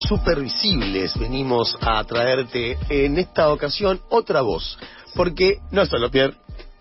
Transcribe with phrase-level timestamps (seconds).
[0.00, 4.78] supervisibles venimos a traerte en esta ocasión otra voz.
[5.14, 6.34] Porque no solo Pierre,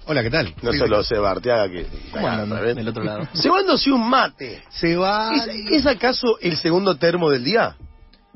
[0.07, 0.55] Hola, ¿qué tal?
[0.63, 1.03] no solo.
[1.03, 2.75] Seba Arteaga, que ¿Cómo andan ¿sabes?
[2.75, 3.27] del otro lado?
[3.35, 4.63] Cebándose un mate.
[4.69, 5.35] Se va.
[5.35, 7.75] ¿Es, es acaso el segundo termo del día?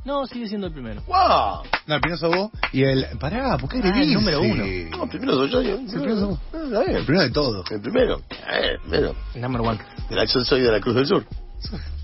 [0.06, 1.02] No, sigue siendo el primero.
[1.08, 1.64] ¡Wow!
[1.88, 3.06] No, el primero sos vos y el.
[3.20, 4.64] Pará, ¿por qué Ah, el número uno.
[4.98, 5.60] No, primero soy yo.
[5.62, 6.40] el primero sos vos.
[6.54, 6.84] Ah.
[6.92, 7.64] El primero de todo.
[7.72, 8.22] El primero.
[8.30, 9.16] Eh, el primero.
[9.36, 9.80] Number one.
[10.10, 11.26] De la, yo soy de la Cruz del Sur.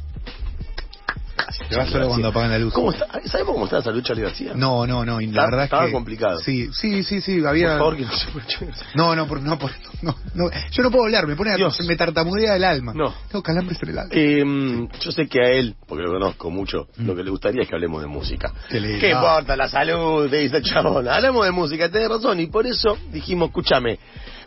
[1.68, 2.74] Te vas solo cuando apagan la luz.
[2.74, 3.06] ¿Cómo está?
[3.26, 4.54] ¿Sabemos cómo está la salud Charlie García?
[4.56, 5.20] No, no, no.
[5.22, 5.92] y La verdad es estaba que.
[5.92, 6.40] complicado.
[6.40, 7.44] Sí, sí, sí, sí.
[7.46, 7.78] Había.
[7.78, 8.68] Por favor, que no se.
[8.96, 9.72] No, no, por, no, por,
[10.02, 10.50] no, no.
[10.72, 11.58] Yo no puedo hablar, me pone a,
[11.88, 12.94] me tartamudea el alma.
[12.96, 13.14] No.
[13.30, 14.12] Tengo calambres en el alma.
[14.14, 17.06] Eh, yo sé que a él, porque lo conozco mucho, Mm.
[17.08, 18.52] lo que le gustaría es que hablemos de música.
[18.70, 19.00] Qué lindo.
[19.00, 20.30] ¿Qué importa la salud?
[20.30, 21.08] Te dice el chabón.
[21.08, 22.40] Hablamos de música, tenés razón.
[22.40, 24.00] Y por eso dijimos, escúchame,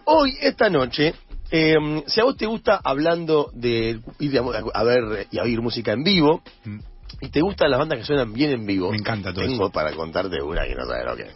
[0.04, 1.14] hoy, esta noche,
[1.50, 1.74] eh,
[2.06, 4.42] si a vos te gusta hablando de ir a,
[4.78, 6.78] a ver y a oír música en vivo, Mm.
[7.20, 9.72] Y te gustan las bandas que suenan bien en vivo, Me encanta todo tengo eso.
[9.72, 11.34] para contarte una que no sabes lo que es.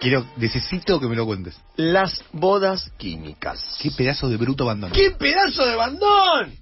[0.00, 1.58] Quiero, necesito que me lo cuentes.
[1.76, 3.78] Las bodas químicas.
[3.80, 4.94] Qué pedazo de bruto abandono.
[4.94, 6.54] ¡Qué pedazo de bandón!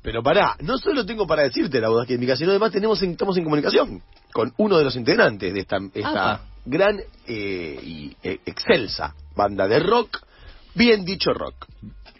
[0.00, 3.36] Pero pará, no solo tengo para decirte la boda química, sino además tenemos en- estamos
[3.36, 4.00] en comunicación
[4.32, 9.80] con uno de los integrantes de esta, esta gran eh, y eh, excelsa banda de
[9.80, 10.20] rock,
[10.74, 11.66] bien dicho rock.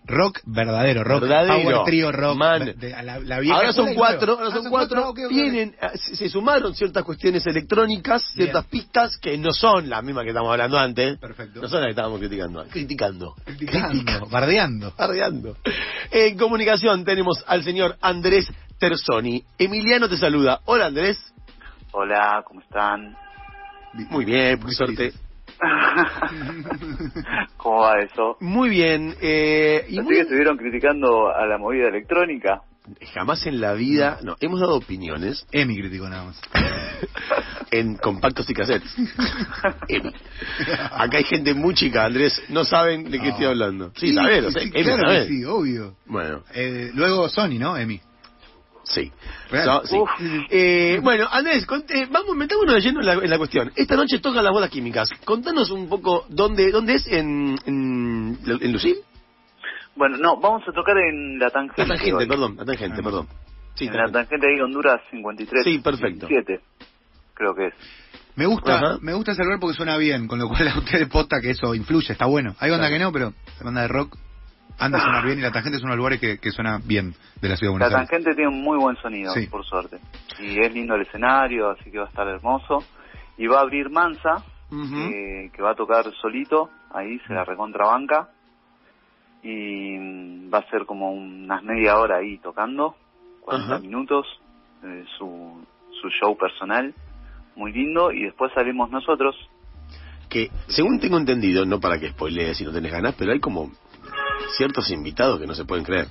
[0.09, 1.21] Rock verdadero, rock.
[1.21, 1.71] Verdadero.
[1.71, 2.37] Power trío rock.
[2.37, 2.75] Man.
[2.77, 5.19] de- a la, la vieja ahora son cuatro, ahora Ah, son cuatro, ok.
[5.29, 10.25] vienen, ah, se, se sumaron ciertas cuestiones electrónicas, ciertas pistas que no son las mismas
[10.25, 11.19] que estamos hablando antes.
[11.19, 11.61] Perfecto.
[11.61, 13.35] No son las que estábamos criticando, criticando.
[13.45, 14.93] Criticando, bardeando.
[14.97, 15.57] Arreando.
[16.11, 19.45] En comunicación tenemos al señor Andrés Terzoni.
[19.59, 20.61] Emiliano te saluda.
[20.65, 21.19] Hola Andrés.
[21.93, 23.15] Hola, ¿cómo están?
[24.11, 25.13] Muy bien, por suerte.
[27.57, 28.37] ¿Cómo va eso?
[28.41, 29.15] Muy bien.
[29.21, 32.63] Eh, y muy- que estuvieron criticando a la movida electrónica.
[33.13, 36.41] jamás en la vida, no, hemos dado opiniones Emi crítico nada más.
[37.71, 38.95] en compactos y cassettes.
[39.89, 40.11] Emi.
[40.93, 43.31] Acá hay gente muy chica, Andrés, no saben de qué No.
[43.31, 43.93] estoy hablando.
[43.97, 44.61] Sí, sabés, lo sé.
[44.61, 45.27] sí, Emi, claro que sabés.
[45.29, 45.95] sí, obvio.
[46.07, 48.01] Bueno, Eh, luego Sony, ¿no, Emi?
[48.89, 49.13] Sí.
[49.85, 50.07] So-.
[50.51, 53.71] Eh, bueno, Andrés, conte- vamos, metámonos de lleno en la, en la cuestión.
[53.77, 55.09] Esta noche tocan las bodas químicas.
[55.25, 58.97] Contanos un poco dónde, dónde es en, en, en Lucil.
[59.97, 61.83] Bueno, no, vamos a tocar en la tangente.
[61.83, 62.27] La tangente, hoy.
[62.29, 63.05] perdón, la tangente, Ah.
[63.05, 63.29] perdón.
[63.75, 64.47] Sí, en la tangente.
[64.47, 65.65] ahí Honduras 53.
[65.65, 66.27] Sí, perfecto.
[66.29, 66.61] 7,
[67.35, 67.75] creo que es.
[68.37, 68.99] Me gusta, Ajá.
[69.01, 71.75] me gusta ese lugar porque suena bien, con lo cual a usted posta que eso
[71.75, 72.55] influye, está bueno.
[72.61, 72.99] Hay banda Claro.
[72.99, 74.17] que no, pero la banda de rock
[74.79, 76.79] anda a sonar bien y la tangente es uno de los lugares que, que suena
[76.85, 78.09] bien de la ciudad de La Buenos Aires.
[78.11, 79.47] tangente tiene un muy buen sonido, Sí.
[79.49, 79.99] por suerte.
[80.41, 82.85] Y es lindo el escenario, así que va a estar hermoso.
[83.37, 88.29] Y va a abrir Mansa, eh, que va a tocar solito, ahí se la recontrabanca.
[89.43, 92.97] Y mm, va a ser como unas media hora ahí tocando,
[93.43, 93.79] 40 Ajá.
[93.81, 94.27] minutos,
[94.85, 95.65] eh, su,
[96.01, 96.95] su show personal,
[97.57, 98.11] muy lindo.
[98.13, 99.37] Y después salimos nosotros.
[100.29, 103.71] Que, según tengo entendido, no para que spoilees si no tenés ganas, pero hay como
[104.57, 106.07] ciertos invitados que no se pueden creer.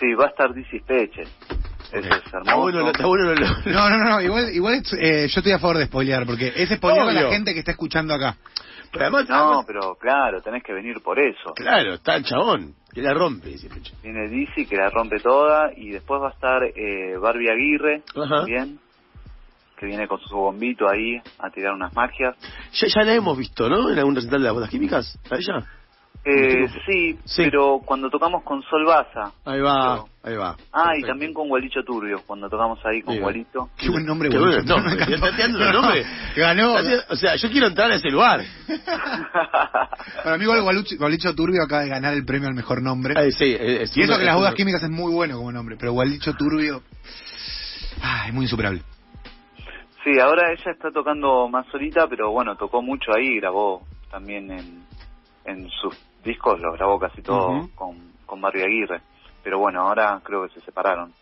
[0.00, 1.22] Sí, va a estar Dizzy Peche.
[1.22, 2.60] Eso es Está hermoso.
[2.60, 5.58] bueno, lo- está bueno lo- lo- No, no, no, igual, igual eh, yo estoy a
[5.58, 8.36] favor de spoilear, porque es spoilear a la gente que está escuchando acá.
[8.90, 11.52] Pero además, No, además- pero claro, tenés que venir por eso.
[11.54, 13.92] claro, está el chabón, que la rompe, dice Peche.
[14.02, 18.36] Viene Dizzy que la rompe toda y después va a estar eh, Barbie Aguirre Ajá.
[18.38, 18.78] también,
[19.78, 22.36] que viene con su bombito ahí a tirar unas magias.
[22.72, 23.90] Ya, ya la hemos visto, ¿no?
[23.90, 25.66] En algún recital de las bodas químicas, ¿a ella?
[26.26, 27.42] Eh, sí, Sí.
[27.44, 29.32] pero cuando tocamos con Sol Baza.
[29.44, 30.56] Ahí va, Pero- ahí va.
[30.72, 33.18] Ah, y también con Gualicho Turbio, cuando tocamos ahí con.
[33.20, 33.68] Gualito.
[33.76, 34.78] Qué buen nombre, Qué bueno, no,
[35.58, 36.06] los nombres.
[36.34, 36.74] Ganó.
[37.10, 38.40] O sea, yo quiero entrar a ese lugar.
[40.24, 43.14] Para mí, Gualicho Turbio acaba de ganar el premio al mejor nombre.
[43.16, 45.76] Ay, sí, es y eso que las es bodas químicas es muy bueno como nombre,
[45.78, 46.82] pero Gualicho Turbio.
[48.02, 48.82] Ah, es muy insuperable.
[50.02, 54.82] Sí, ahora ella está tocando más solita, pero bueno, tocó mucho ahí, grabó también en,
[55.46, 57.96] en sus discos, lo grabó casi todo con,
[58.26, 59.00] con Aguirre.
[59.42, 61.12] Pero bueno, ahora creo que se separaron.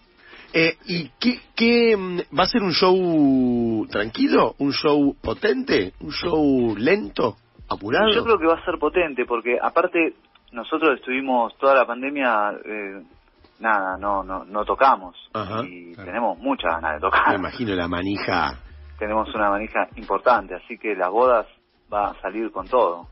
[0.55, 4.55] Eh, ¿Y qué, qué mm, va a ser un show tranquilo?
[4.59, 5.95] ¿Un show potente?
[6.01, 7.37] ¿Un show lento?
[7.69, 8.11] ¿Apurado?
[8.13, 10.15] Yo creo que va a ser potente, porque aparte
[10.53, 13.03] nosotros estuvimos toda la pandemia, eh,
[13.61, 15.17] nada, no, no, no tocamos.
[15.33, 16.07] Ajá, y claro.
[16.11, 17.35] tenemos muchas ganas de Me tocar.
[17.35, 18.59] imagino la manija.
[18.99, 21.47] tenemos una manija importante, así que las bodas
[21.93, 23.09] va a salir con todo.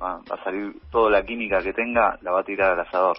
[0.00, 3.18] Va, va a salir toda la química que tenga, la va a tirar al asador.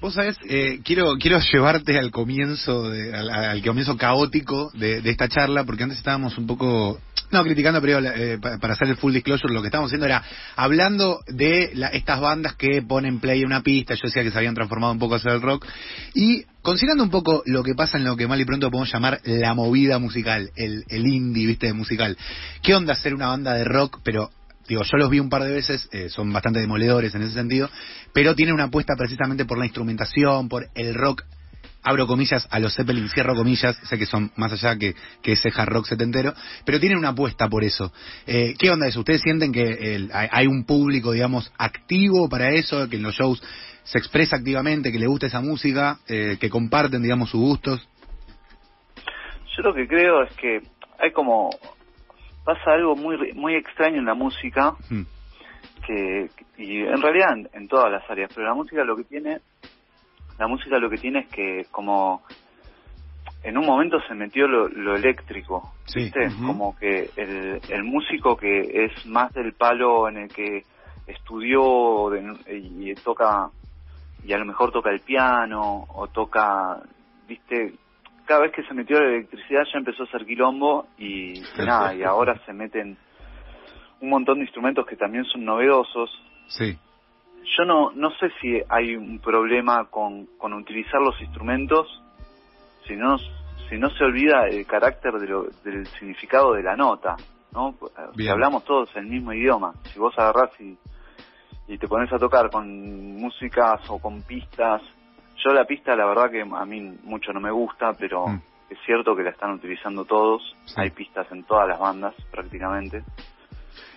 [0.00, 5.28] Vos sabés, eh, quiero quiero llevarte al comienzo, de, al, al comienzo caótico de, esta
[5.28, 6.98] charla, porque antes estábamos un poco,
[7.30, 10.22] no criticando, pero eh, pa- para hacer el full disclosure, lo que estábamos haciendo era
[10.56, 14.36] hablando de la- estas bandas que ponen play en una pista, yo decía que se
[14.36, 15.64] habían transformado un poco hacia el rock,
[16.12, 19.20] y considerando un poco lo que pasa en lo que mal y pronto podemos llamar
[19.24, 22.18] la movida musical, el, el indie, viste, musical.
[22.62, 24.28] ¿Qué onda ser una banda de rock, pero
[24.68, 27.68] digo, yo los vi un par de veces, eh, son bastante demoledores en ese sentido,
[28.12, 31.22] pero tienen una apuesta precisamente por la instrumentación, por el rock,
[31.82, 35.50] abro comillas, a los Zeppelin, cierro comillas, sé que son más allá que, que ese
[35.54, 36.32] hard rock setentero,
[36.64, 37.92] pero tienen una apuesta por eso.
[38.26, 39.00] Eh, ¿Qué onda eso?
[39.00, 43.42] ¿Ustedes sienten que el- hay un público, digamos, activo para eso, que en los shows
[43.82, 47.86] se expresa activamente, que le gusta esa música, eh, que comparten, digamos, sus gustos?
[49.56, 50.62] Yo lo que creo es que
[50.98, 51.50] hay como
[52.44, 55.02] pasa algo muy muy extraño en la música Hmm.
[55.86, 59.40] que y en realidad en, en todas las áreas, pero la música lo que tiene
[60.38, 62.22] la música lo que tiene es que como
[63.42, 66.00] en un momento se metió lo, lo eléctrico, Sí.
[66.04, 66.28] ¿viste?
[66.46, 70.64] Como que el, el músico que es más del palo en el que
[71.06, 73.50] estudió de- y toca
[74.24, 76.80] y a lo mejor toca el piano o toca,
[77.28, 77.74] ¿viste?
[78.26, 82.02] Cada vez que se metió la electricidad ya empezó a hacer quilombo y nada, y
[82.02, 82.96] ahora se meten
[84.00, 86.10] un montón de instrumentos que también son novedosos.
[86.48, 86.78] Sí.
[87.58, 92.02] Yo no, no sé si hay un problema con, con utilizar los instrumentos,
[92.86, 93.18] si no,
[93.68, 97.16] si no se olvida el carácter de lo- del significado de la nota,
[97.52, 97.74] ¿no?
[98.16, 100.76] Si hablamos todos el mismo idioma, si vos agarrás y,
[101.68, 104.82] y te pones a tocar con músicas o con pistas,
[105.44, 108.40] yo la pista la verdad que a mí mucho no me gusta, pero Mm.
[108.70, 110.74] es cierto que la están utilizando todos, Sí.
[110.76, 113.04] hay pistas en todas las bandas prácticamente.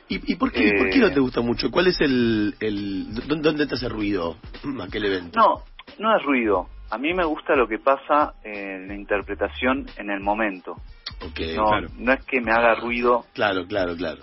[0.09, 1.69] ¿Y, y por, qué, Eh, por qué no te gusta mucho?
[1.69, 2.55] ¿Cuál es el...
[2.61, 4.37] el dó- ¿Dónde te hace ruido
[4.81, 5.37] aquel evento?
[5.39, 5.63] No,
[5.99, 6.67] no es ruido.
[6.89, 10.77] A mí me gusta lo que pasa en la interpretación en el momento.
[11.21, 11.87] No, claro.
[11.97, 14.21] no es que me haga ruido, Claro, claro, claro.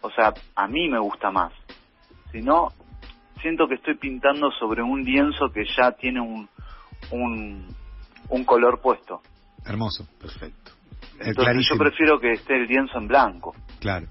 [0.00, 1.52] o sea, a mí me gusta más.
[2.32, 2.68] Sino,
[3.42, 6.48] siento que estoy pintando sobre un lienzo que ya tiene un,
[7.10, 7.66] un,
[8.28, 9.20] un color puesto.
[9.66, 10.06] Hermoso.
[10.20, 10.72] Perfecto.
[11.20, 11.76] Eh, Entonces clarísimo.
[11.76, 13.54] yo prefiero que esté el lienzo en blanco.
[13.80, 14.06] Claro.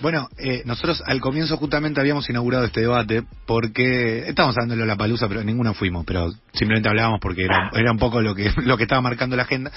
[0.00, 4.96] Bueno, eh, nosotros al comienzo justamente habíamos inaugurado este debate porque estábamos hablando de la
[4.96, 8.76] palusa, pero ninguno fuimos, pero simplemente hablábamos porque era, era un poco lo que lo
[8.76, 9.72] que estaba marcando la agenda.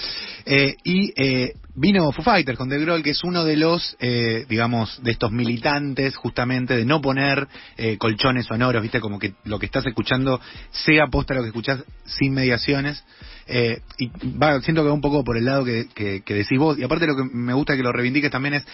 [0.45, 4.45] Eh, y eh, vino Foo Fighters con The Grohl, que es uno de los, eh,
[4.47, 7.47] digamos, de estos militantes justamente de no poner
[7.77, 10.39] eh, colchones sonoros, viste, como que lo que estás escuchando
[10.71, 13.03] sea posta lo que escuchás sin mediaciones.
[13.47, 14.07] Eh, y
[14.38, 16.77] va, siento que va un poco por el lado que, que, que decís vos.
[16.77, 18.65] Y aparte lo que me gusta que lo reivindiques también es,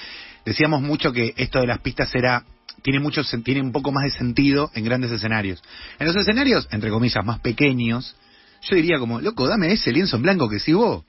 [0.47, 2.43] decíamos mucho que esto de las pistas era
[2.81, 5.61] tiene mucho tiene un poco más de sentido en grandes escenarios.
[5.99, 8.15] En los escenarios, entre comillas, más pequeños,
[8.61, 11.03] yo diría como, loco, dame ese lienzo en blanco que sí vos.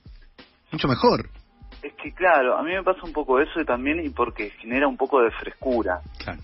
[0.71, 1.29] Mucho mejor.
[1.81, 4.89] Es que claro, a mí me pasa un poco eso y también y porque genera
[4.89, 6.01] un poco de frescura.
[6.17, 6.41] Claro.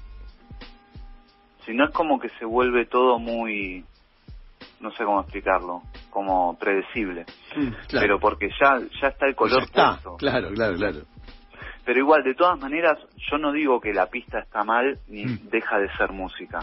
[1.66, 3.84] Si no es como que se vuelve todo muy,
[4.80, 5.82] no sé cómo explicarlo,
[6.12, 7.26] como predecible.
[7.58, 8.08] Mm, claro.
[8.08, 10.16] Pero porque ya ya está el color Ya está, puesto.
[10.18, 11.15] Claro, claro, claro.
[11.86, 12.98] Pero igual, de todas maneras,
[13.32, 15.50] yo no digo que la pista está mal ni Mm.
[15.52, 16.60] deja de ser música.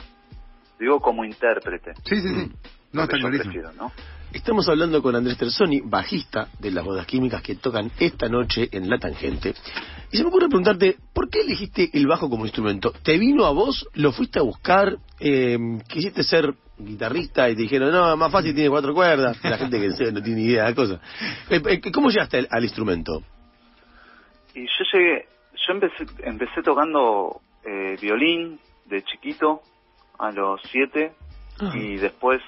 [0.78, 1.92] Digo como intérprete.
[2.04, 2.52] Sí, sí, sí.
[2.92, 3.92] No, está prefiero, ¿no?
[4.32, 8.88] Estamos hablando con Andrés Terzoni, bajista de las bodas químicas que tocan esta noche en
[8.88, 9.54] La Tangente.
[10.10, 12.92] Y se me ocurre preguntarte, ¿por qué elegiste el bajo como instrumento?
[13.02, 13.86] ¿Te vino a vos?
[13.94, 14.96] ¿Lo fuiste a buscar?
[15.20, 19.38] Eh, ¿Quisiste ser guitarrista y te dijeron, no, más fácil tiene cuatro cuerdas?
[19.44, 21.00] La gente que no tiene ni idea de la cosa.
[21.50, 23.22] Eh, eh, ¿Cómo llegaste al, al instrumento?
[24.54, 25.26] Y yo llegué,
[25.66, 29.62] yo empecé, empecé tocando eh, violín de chiquito
[30.18, 31.12] a los siete
[31.60, 31.70] Ah.
[31.74, 32.40] y después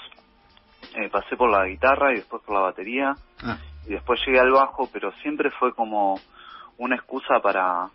[0.96, 4.50] eh, pasé por la guitarra y después por la batería Ah, y después llegué al
[4.50, 6.18] bajo, pero siempre fue como
[6.78, 7.90] una excusa para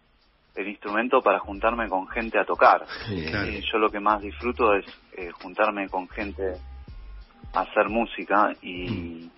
[0.56, 2.86] el instrumento para juntarme con gente a tocar.
[3.30, 3.50] Claro.
[3.50, 4.86] Y yo lo que más disfruto es
[5.18, 6.54] eh, juntarme con gente
[7.54, 9.30] a hacer música y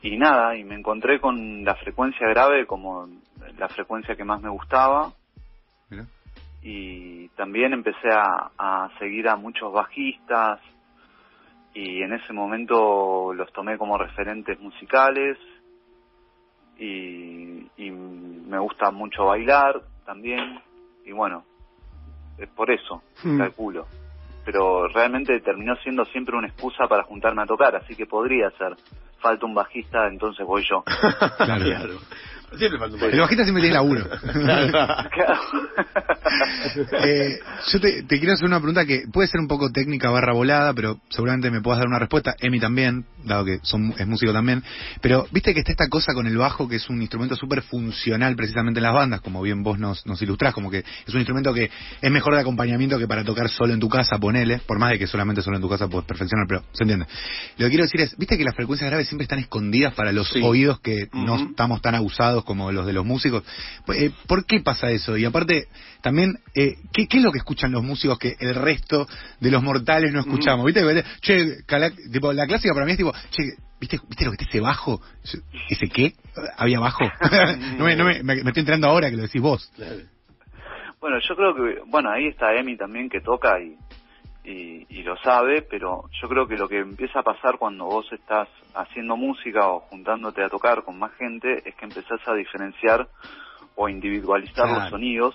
[0.00, 3.08] y nada, y me encontré con la frecuencia grave como
[3.58, 5.12] la frecuencia que más me gustaba
[5.90, 6.06] mira.
[6.62, 10.60] y también empecé a, a seguir a muchos bajistas
[11.74, 15.36] y en ese momento los tomé como referentes musicales
[16.78, 20.60] y, y me gusta mucho bailar también
[21.04, 21.44] y bueno,
[22.38, 23.38] es por eso, Hmm.
[23.38, 23.86] calculo.
[24.44, 28.76] Pero realmente terminó siendo siempre una excusa para juntarme a tocar, así que podría ser,
[29.20, 30.84] falta un bajista, entonces voy yo.
[31.38, 31.98] Claro.
[32.56, 33.12] Siempre falta un poco.
[33.12, 34.08] El bajista siempre tiene laburo.
[37.02, 37.38] Eh,
[37.72, 40.72] yo te, te quiero hacer una pregunta que puede ser un poco técnica barra volada,
[40.74, 42.34] pero seguramente me puedas dar una respuesta.
[42.40, 44.62] Emi también, dado que son, es músico también.
[45.00, 48.36] Pero viste que está esta cosa con el bajo, que es un instrumento súper funcional
[48.36, 51.52] precisamente en las bandas, como bien vos nos, nos ilustrás, como que es un instrumento
[51.54, 54.90] que es mejor de acompañamiento que para tocar solo en tu casa, ponele, por más
[54.90, 57.06] de que solamente solo en tu casa puedes perfeccionar, pero se entiende.
[57.56, 60.28] Lo que quiero decir es, viste que las frecuencias graves siempre están escondidas para los
[60.28, 60.40] Sí.
[60.42, 63.42] oídos que no estamos tan abusados como los de los músicos.
[63.94, 65.16] Eh, ¿Por qué pasa eso?
[65.16, 65.68] Y aparte,
[66.00, 69.06] también, eh, ¿qué, qué es lo que escuchan los músicos que el resto
[69.40, 70.64] de los mortales no escuchamos?
[70.66, 70.82] ¿Viste?
[70.82, 73.42] que, Che, cala- tipo, la clásica para mí es tipo, che,
[73.80, 75.00] ¿viste, ¿viste lo que está ese bajo?
[75.68, 76.14] ¿Ese qué?
[76.56, 77.04] ¿Había bajo?
[77.78, 79.72] no me, no me, me- estoy entrando ahora que lo decís vos.
[81.00, 83.76] Bueno, yo creo que, bueno, ahí está Emi también que toca y,
[84.50, 88.10] y, y lo sabe, pero yo creo que lo que empieza a pasar cuando vos
[88.12, 93.06] estás haciendo música o juntándote a tocar con más gente es que empezás a diferenciar
[93.76, 94.80] o individualizar Claro.
[94.80, 95.34] los sonidos,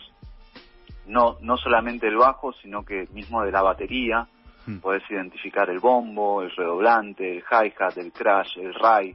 [1.06, 4.28] no, no solamente el bajo, sino que mismo de la batería,
[4.66, 4.78] Mm.
[4.80, 9.14] podés identificar el bombo, el redoblante, el hi-hat, el crash, el ray,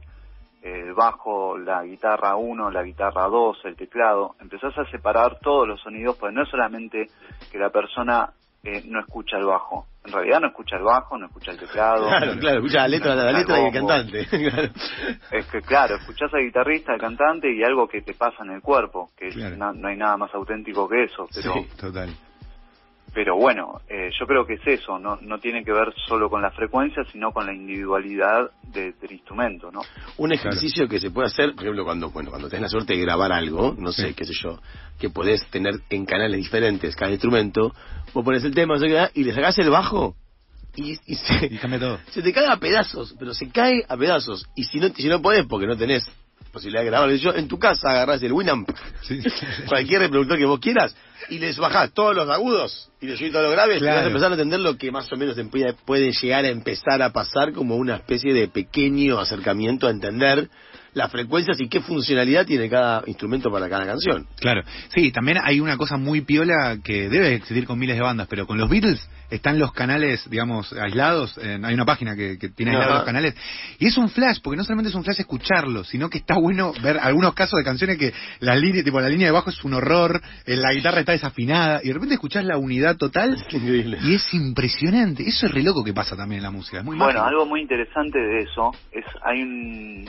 [0.61, 5.81] el bajo, la guitarra 1, la guitarra 2, el teclado, empezás a separar todos los
[5.81, 7.07] sonidos, porque no es solamente
[7.51, 8.31] que la persona
[8.63, 12.07] eh, no escucha el bajo, en realidad no escucha el bajo, no escucha el teclado,
[12.09, 14.27] Claro, claro, escucha la letra, la, letra y el cantante.
[14.29, 14.69] Claro.
[15.31, 18.61] Es que claro, escuchás al guitarrista, al cantante y algo que te pasa en el
[18.61, 19.55] cuerpo, que Claro.
[19.57, 21.67] no, no hay nada más auténtico que eso, pero Sí.
[21.79, 22.09] Total.
[23.13, 26.41] Pero bueno, eh, yo creo que es eso, no, no tiene que ver solo con
[26.41, 29.81] la frecuencia, sino con la individualidad de- del instrumento, ¿no?
[30.17, 33.01] Un ejercicio que se puede hacer, por ejemplo, cuando bueno cuando tenés la suerte de
[33.01, 34.13] grabar algo, no sé, Sí.
[34.13, 34.59] qué sé yo,
[34.99, 37.73] que podés tener en canales diferentes cada instrumento,
[38.13, 38.75] vos pones el tema
[39.13, 40.15] y le sacás el bajo
[40.75, 41.99] y, y se, Y todo.
[42.11, 44.45] se te cae a pedazos, pero se cae a pedazos.
[44.55, 46.05] Y si no, si no podés, porque no tenés
[46.51, 48.69] posibilidad de grabarlo, yo en tu casa agarrás el Winamp,
[49.01, 49.19] Sí.
[49.67, 50.95] cualquier reproductor que vos quieras,
[51.29, 54.07] y les bajás todos los agudos y les subís todos los graves, y vas a
[54.07, 55.37] empezar a entender lo que más o menos
[55.85, 60.49] puede llegar a empezar a pasar como una especie de pequeño acercamiento a entender
[60.93, 64.25] las frecuencias y qué funcionalidad tiene cada instrumento para cada canción.
[64.39, 68.27] Claro, sí, también hay una cosa muy piola que debe existir con miles de bandas,
[68.29, 72.49] pero con los Beatles están los canales, digamos, aislados, eh, hay una página que, que
[72.49, 73.35] tiene aislados los canales,
[73.77, 76.73] y es un flash, porque no solamente es un flash escucharlo, sino que está bueno
[76.81, 79.75] ver algunos casos de canciones que la línea, tipo la línea de bajo es un
[79.75, 83.99] horror, eh, la guitarra está desafinada, y de repente escuchás la unidad total, increíble.
[84.01, 86.97] y es impresionante, eso es re loco que pasa también en la música, es muy
[86.97, 87.25] Bueno, mágico.
[87.27, 90.05] algo muy interesante de eso es hay un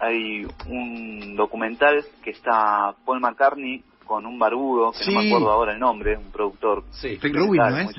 [0.00, 5.14] hay un documental que está Paul McCartney con un barbudo que Sí.
[5.14, 6.84] no me acuerdo ahora el nombre, un productor.
[6.90, 7.18] Sí.
[7.22, 7.96] Rick Rubin, ¿no Muy es?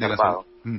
[0.65, 0.77] Mm.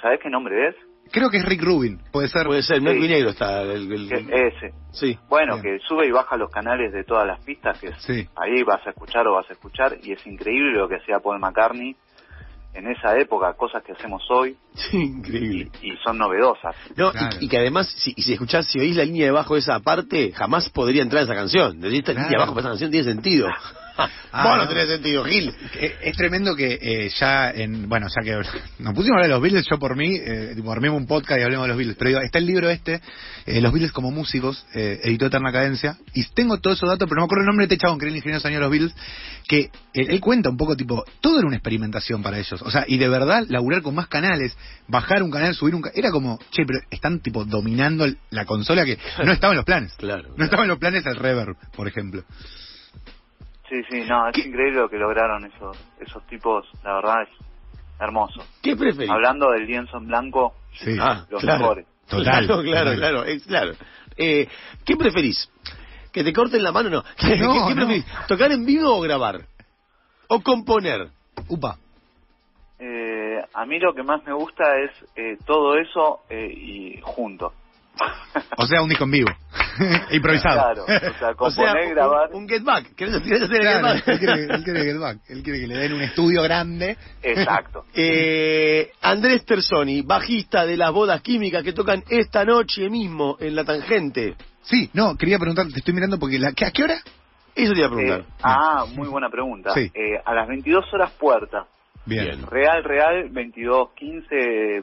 [0.00, 0.74] ¿Sabés qué nombre es?
[1.12, 2.46] Creo que es Rick Rubin, puede ser.
[2.46, 3.08] Puede ser, blanco Sí.
[3.08, 3.90] negro está el...
[4.30, 4.74] ese.
[4.92, 5.18] sí.
[5.28, 5.78] Bueno, Bien.
[5.78, 8.26] que sube y baja los canales de todas las pistas que Sí.
[8.36, 11.38] ahí vas a escuchar o vas a escuchar y es increíble lo que hacía Paul
[11.38, 11.96] McCartney
[12.74, 15.70] en esa época, cosas que hacemos hoy Sí, increíble.
[15.82, 16.74] y, y son novedosas.
[16.96, 17.36] No, Claro.
[17.40, 19.60] y, y que además, si, y si escuchás, si oís la línea de bajo de
[19.60, 21.80] esa parte, jamás podría entrar esa canción.
[21.80, 22.28] Decís, esta Claro.
[22.28, 23.48] línea de bajo para esa canción tiene sentido.
[24.30, 25.52] Ah, Vos no tenés sentido, Gil.
[26.02, 28.32] Es tremendo que eh, ya en, bueno, ya que
[28.78, 31.40] nos pusimos a hablar de los Beatles, yo por mí, eh, tipo, armemos un podcast
[31.40, 33.00] y hablemos de los Beatles, pero digo, está el libro este,
[33.46, 37.16] eh, Los Beatles como músicos, eh, editó Eterna Cadencia, y tengo todos esos datos, pero
[37.16, 38.70] no me acuerdo el nombre de este chabón, que era el ingeniero sonido de los
[38.70, 38.94] Beatles,
[39.48, 42.84] que él, él cuenta un poco, tipo, todo era una experimentación para ellos, o sea,
[42.86, 46.38] y de verdad, laburar con más canales, bajar un canal, subir un canal, era como,
[46.50, 49.94] che, pero están, tipo, dominando la consola que no estaba en los planes.
[49.96, 50.34] Claro.
[50.36, 52.24] No estaba en los planes el reverb, por ejemplo.
[53.68, 57.28] Sí, sí, no, es increíble lo que lograron esos esos tipos, la verdad es
[58.00, 58.44] hermoso.
[58.62, 59.10] ¿Qué preferís?
[59.10, 60.96] Hablando del lienzo en blanco, Sí.
[61.00, 61.58] Ah, los claro.
[61.60, 61.86] mejores.
[62.08, 63.72] Total, Claro, claro, claro, es claro.
[64.16, 64.48] Eh,
[64.86, 65.50] ¿Qué preferís?
[66.12, 67.02] ¿Que te corten la mano o no?
[67.18, 67.86] ¿Qué, No, qué- qué no.
[67.86, 68.06] preferís?
[68.28, 69.42] ¿Tocar en vivo o grabar?
[70.28, 71.08] ¿O componer?
[71.48, 71.76] Upa.
[72.78, 77.52] Eh, a mí lo que más me gusta es eh, todo eso eh, y junto.
[78.56, 79.28] O sea, un disco en vivo.
[80.10, 80.74] Improvisado.
[80.74, 82.94] Claro, o sea, O sea, componer, un- grabar, Un, get back.
[82.94, 84.18] ¿Querés querés Claro, get él back?
[84.18, 85.18] quiere, él quiere get back.
[85.28, 86.96] Él quiere que le den un estudio grande.
[87.22, 87.84] exacto.
[87.94, 93.64] Eh, Andrés Tersoni, bajista de las bodas químicas que tocan esta noche mismo en la
[93.64, 94.34] tangente.
[94.62, 96.98] Sí, no, quería preguntar, te estoy mirando porque la, ¿qué- ¿a qué hora?
[97.54, 98.24] Eso te iba a Eh, preguntar.
[98.42, 99.72] ah, muy buena pregunta.
[99.74, 99.90] Sí.
[99.94, 101.66] Eh, a las 22 horas puerta,
[102.06, 102.46] Bien.
[102.46, 104.82] Real, Real, 22.15,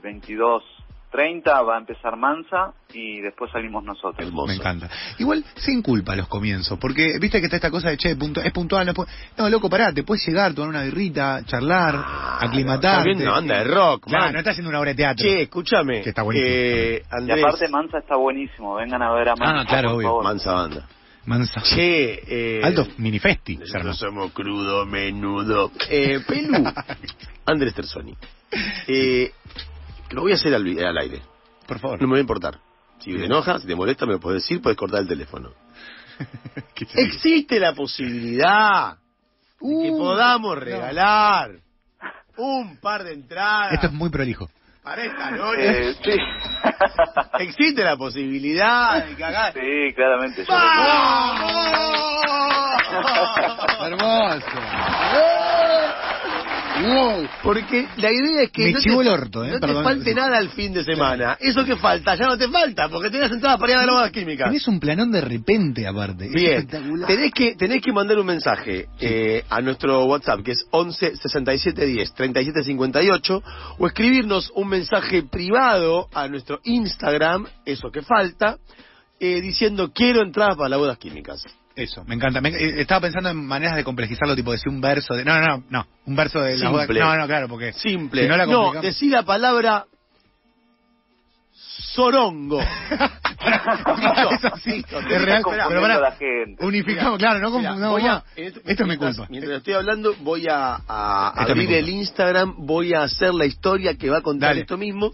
[1.15, 4.25] 22.30 va a empezar Mansa y después salimos nosotros.
[4.25, 4.47] Hermoso.
[4.47, 4.89] Me encanta.
[5.17, 8.41] Igual, sin culpa a los comienzos, porque viste que está esta cosa de, che, punto,
[8.41, 9.07] es puntual, no, es pu-
[9.37, 11.95] no, loco, pará, te puedes llegar, tomar una birrita, charlar,
[12.39, 12.87] aclimatarte.
[12.87, 14.33] Está viendo una banda de rock, Claro, man.
[14.33, 15.23] no está haciendo una obra de teatro.
[15.23, 16.01] Che, escúchame.
[16.01, 16.49] Que está buenísimo.
[16.51, 20.07] Eh, Y aparte Mansa está buenísimo, vengan a ver a Mansa, Ah, claro, por obvio.
[20.09, 20.23] favor.
[20.23, 20.87] mansa banda.
[21.27, 21.59] Mansa.
[21.61, 23.57] Che, eh, Alto minifesti.
[23.57, 25.71] Nosotros somos crudo, menudo.
[25.89, 26.63] Eh, Pelú,
[27.45, 28.13] Andrés Tersoni.
[28.87, 29.31] Eh,
[30.11, 31.21] lo voy a hacer al, al aire.
[31.67, 32.01] Por favor.
[32.01, 32.59] No me va a importar.
[32.99, 35.51] Si te enoja, si te molesta, me lo puedes decir, puedes cortar el teléfono.
[36.75, 37.07] ¿Qué te digo?
[37.13, 39.05] Existe la posibilidad de que
[39.91, 40.61] Uh, podamos no.
[40.61, 41.51] regalar
[42.37, 44.49] un par de entradas Esto es muy prolijo.
[44.83, 45.89] para esta noche.
[45.89, 46.17] Eh, sí.
[47.43, 49.53] Existe la posibilidad de que hagas...
[49.53, 50.45] sí, claramente.
[53.79, 54.43] ¡Vamos!
[56.81, 57.27] Wow.
[57.43, 60.37] Porque la idea es que Me no, te, el orto, eh, no te falte nada
[60.37, 61.37] al fin de semana.
[61.39, 64.47] Eso que falta, ya no te falta, porque tenés entradas para ir a bodas químicas.
[64.49, 66.25] Tenés un planón de repente, aparte.
[66.25, 67.07] Es Bien, espectacular.
[67.07, 71.85] tenés que, tenés que mandar un mensaje eh, a nuestro WhatsApp, que es 11 67
[71.85, 73.43] 10 37 58,
[73.77, 78.57] o escribirnos un mensaje privado a nuestro Instagram, eso que falta,
[79.19, 81.41] eh, diciendo quiero entradas para las bodas químicas.
[81.75, 82.39] Eso, me encanta.
[82.41, 85.25] Me- eh, estaba pensando en maneras de complejizarlo, tipo decir un verso de...
[85.25, 85.87] No, no, no, no.
[86.05, 86.57] Un verso de...
[86.57, 86.99] la Simple.
[86.99, 87.73] No, no, claro, porque...
[87.73, 88.23] Simple.
[88.23, 89.85] Si no la no, decí la palabra
[91.53, 92.61] sorongo.
[94.31, 96.65] Eso sí, Listo, es te- real, confundiendo pero pará, a la gente.
[96.65, 98.23] Unificamos, claro, no, confundamos voy a- más.
[98.35, 99.27] en este- Esto es mi mientras- culpa.
[99.31, 104.09] Mientras estoy hablando, voy a, a abrir el Instagram, voy a hacer la historia que
[104.09, 104.61] va a contar Dale.
[104.61, 105.13] esto mismo,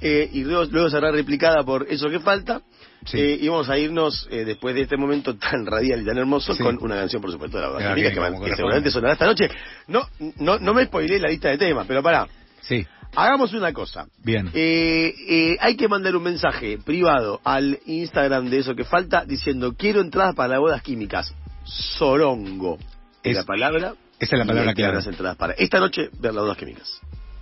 [0.00, 2.62] eh, y luego, luego será replicada por eso que falta.
[3.06, 3.18] Sí.
[3.18, 6.54] eh, y vamos a irnos eh, después de este momento tan radial y tan hermoso
[6.54, 6.62] Sí.
[6.62, 9.48] con una canción, por supuesto, de la Química, que, que seguramente sonará esta noche.
[9.88, 10.06] No,
[10.38, 12.28] no, no me spoilé la lista de temas, pero pará.
[12.60, 14.06] Sí, Hagamos una cosa.
[14.22, 14.50] bien.
[14.54, 19.74] Eh, eh, hay que mandar un mensaje privado al Instagram de eso que falta diciendo
[19.76, 21.34] quiero entradas para las bodas químicas.
[21.64, 22.78] Sorongo.
[23.22, 23.94] Es Es- la palabra.
[24.18, 24.94] esa es la palabra clave.
[24.94, 27.00] las entradas para esta noche ver las bodas químicas.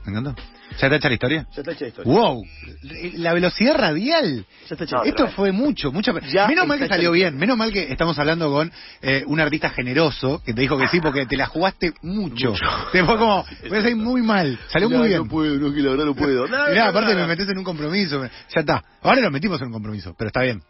[0.08, 0.42] ¿Me encantó?
[0.80, 1.46] ¿Ya está hecha la historia?
[1.54, 2.12] Ya está hecha la historia.
[2.12, 2.42] ¡Wow!
[3.16, 4.46] La velocidad radial.
[4.68, 6.18] Ya está hecha No, la Esto fue mucho, mucha...
[6.20, 8.72] Ya menos mal que salió bien, menos mal que estamos hablando con
[9.02, 12.52] eh, un artista generoso que te dijo que sí porque te la jugaste mucho.
[12.52, 12.64] Mucho.
[12.92, 15.24] Te fue como, voy a salir muy mal, salió muy bien.
[15.24, 16.44] No puedo, no, verdad no puedo.
[16.48, 18.24] Mirá, no, aparte me metes en un compromiso.
[18.24, 18.82] Ya está.
[19.02, 20.62] Ahora lo metimos en un compromiso, pero está bien.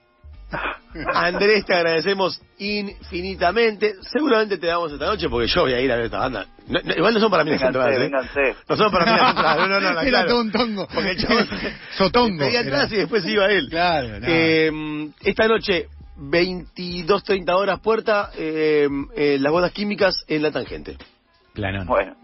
[1.14, 3.94] Andrés, te agradecemos infinitamente.
[4.02, 6.46] Seguramente te damos esta noche porque yo voy a ir a ver esta banda.
[6.66, 8.54] No, no, igual no son para mí las entradas, ¿eh?
[8.68, 9.56] No son para mí las entradas.
[9.58, 10.28] No, no, no, no, Era claro.
[10.28, 10.88] todo un tongo.
[10.92, 11.48] Porque el chabón
[11.96, 12.38] Sotongo.
[12.38, 13.68] pedía atrás y después iba él.
[13.68, 14.26] Claro, no.
[14.28, 15.88] Eh, esta noche,
[16.18, 20.96] 22.30 horas puerta, eh, eh, las bodas químicas en la tangente.
[21.54, 21.86] Planón.
[21.86, 22.16] Bueno.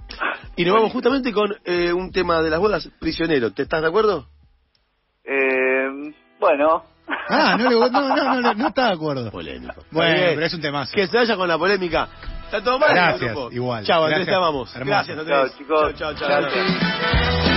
[0.56, 3.52] Y nos vamos justamente con eh, un tema de las bodas, prisionero.
[3.52, 4.28] ¿Te estás de acuerdo?
[5.24, 6.84] Eh, bueno.
[7.28, 9.30] Ah, no, le, no, no, no, no, no está de acuerdo.
[9.30, 9.84] Polémico.
[9.90, 10.34] Bueno, bien.
[10.34, 10.92] pero es un temazo.
[10.94, 12.08] Que se vaya con la polémica.
[12.44, 12.90] Está todo mal.
[12.90, 13.50] Gracias, grupo.
[13.50, 13.84] igual.
[13.84, 14.32] Chao, Andrés, Gracias.
[14.32, 14.76] te amamos.
[14.76, 14.90] Hermoso.
[14.90, 15.38] Gracias, Andrés.
[15.38, 15.94] Chao, chicos.
[15.96, 17.53] Chao, chao, chao.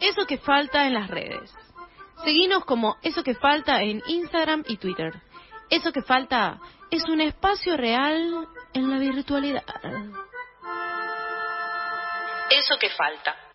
[0.00, 1.54] Eso que falta en las redes.
[2.24, 5.22] Seguinos como Eso que falta en Instagram y Twitter.
[5.70, 9.64] Eso que falta es un espacio real en la virtualidad.
[12.50, 13.47] Eso que falta.